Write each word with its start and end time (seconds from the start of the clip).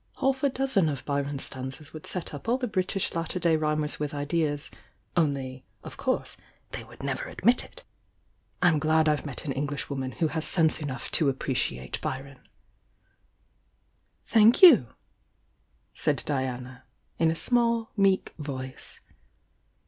Half 0.19 0.41
a 0.41 0.49
dozen 0.49 0.89
of 0.89 1.05
Byron's 1.05 1.43
stanzas 1.43 1.93
would 1.93 2.07
set 2.07 2.33
up 2.33 2.49
all 2.49 2.57
the 2.57 2.65
British 2.67 3.13
latter 3.13 3.37
day 3.37 3.55
rhymers 3.55 3.99
with 3.99 4.15
ideas,— 4.15 4.71
only, 5.15 5.63
of 5.83 5.95
course, 5.95 6.37
they 6.71 6.83
would 6.83 7.03
never 7.03 7.25
admit 7.25 7.63
it. 7.63 7.83
I'm 8.63 8.79
glad 8.79 9.07
I've 9.07 9.27
met 9.27 9.45
an 9.45 9.51
Englishwoman 9.51 10.13
who 10.13 10.29
has 10.29 10.43
sense 10.43 10.79
enou^ 10.79 11.07
to 11.11 11.29
appreciate 11.29 12.01
Byron." 12.01 12.39
"Thank 14.25 14.63
you 14.63 14.87
I" 14.89 14.93
said 15.93 16.23
Diana 16.25 16.85
in 17.19 17.29
a 17.29 17.35
small, 17.35 17.91
meek 17.95 18.33
voice. 18.39 19.01